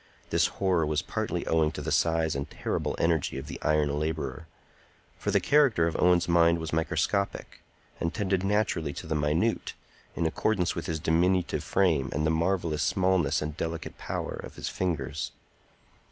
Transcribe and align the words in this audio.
This 0.31 0.47
horror 0.57 0.83
was 0.83 1.03
partly 1.03 1.45
owing 1.45 1.71
to 1.73 1.81
the 1.83 1.91
size 1.91 2.33
and 2.35 2.49
terrible 2.49 2.95
energy 2.97 3.37
of 3.37 3.45
the 3.45 3.61
iron 3.61 3.99
laborer; 3.99 4.47
for 5.19 5.29
the 5.29 5.39
character 5.39 5.85
of 5.85 5.95
Owen's 6.01 6.27
mind 6.27 6.57
was 6.57 6.73
microscopic, 6.73 7.61
and 7.99 8.11
tended 8.11 8.43
naturally 8.43 8.93
to 8.93 9.05
the 9.05 9.13
minute, 9.13 9.75
in 10.15 10.25
accordance 10.25 10.73
with 10.73 10.87
his 10.87 10.99
diminutive 10.99 11.63
frame 11.63 12.09
and 12.13 12.25
the 12.25 12.31
marvellous 12.31 12.81
smallness 12.81 13.43
and 13.43 13.55
delicate 13.57 13.99
power 13.99 14.33
of 14.43 14.55
his 14.55 14.69
fingers. 14.69 15.33